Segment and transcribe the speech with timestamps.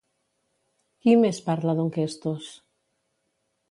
[1.03, 2.53] Qui més parla d'Onquestos?